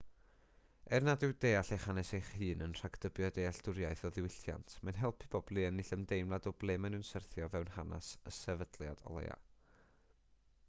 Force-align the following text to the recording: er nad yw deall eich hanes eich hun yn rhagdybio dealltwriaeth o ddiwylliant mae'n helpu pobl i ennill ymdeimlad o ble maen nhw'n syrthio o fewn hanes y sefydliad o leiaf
er 0.97 1.01
nad 1.07 1.23
yw 1.25 1.33
deall 1.43 1.67
eich 1.75 1.83
hanes 1.89 2.09
eich 2.19 2.29
hun 2.37 2.61
yn 2.67 2.71
rhagdybio 2.79 3.27
dealltwriaeth 3.35 3.99
o 4.07 4.09
ddiwylliant 4.15 4.73
mae'n 4.89 4.97
helpu 5.01 5.29
pobl 5.35 5.59
i 5.63 5.65
ennill 5.67 5.91
ymdeimlad 5.97 6.47
o 6.53 6.53
ble 6.63 6.77
maen 6.85 6.95
nhw'n 6.97 7.05
syrthio 7.11 7.49
o 7.49 7.51
fewn 7.57 7.69
hanes 7.75 8.07
y 8.31 8.33
sefydliad 8.39 9.05
o 9.11 9.13
leiaf 9.21 9.53